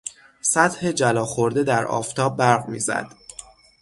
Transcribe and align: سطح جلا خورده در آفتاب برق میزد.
سطح 0.41 0.85
جلا 0.91 1.25
خورده 1.25 1.63
در 1.63 1.85
آفتاب 1.85 2.37
برق 2.37 2.67
میزد. 2.67 3.11